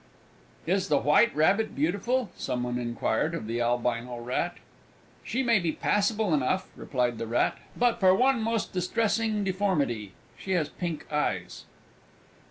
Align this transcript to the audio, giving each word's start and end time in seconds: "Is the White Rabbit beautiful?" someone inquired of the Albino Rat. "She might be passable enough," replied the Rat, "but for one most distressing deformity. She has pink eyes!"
"Is 0.65 0.87
the 0.87 0.97
White 0.97 1.35
Rabbit 1.35 1.75
beautiful?" 1.75 2.31
someone 2.35 2.79
inquired 2.79 3.35
of 3.35 3.45
the 3.45 3.61
Albino 3.61 4.17
Rat. 4.19 4.57
"She 5.23 5.43
might 5.43 5.61
be 5.61 5.73
passable 5.73 6.33
enough," 6.33 6.67
replied 6.75 7.19
the 7.19 7.27
Rat, 7.27 7.59
"but 7.77 7.99
for 7.99 8.15
one 8.15 8.41
most 8.41 8.73
distressing 8.73 9.43
deformity. 9.43 10.13
She 10.39 10.53
has 10.53 10.69
pink 10.69 11.05
eyes!" 11.13 11.65